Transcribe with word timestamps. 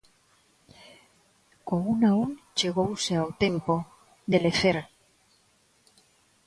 Co 1.65 1.75
un 1.93 1.99
a 2.09 2.11
un 2.23 2.31
chegouse 2.57 3.13
ao 3.17 3.29
tempo 3.43 3.75
de 4.31 4.37
lecer. 4.45 4.77